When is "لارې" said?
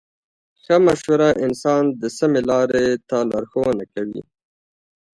2.49-2.85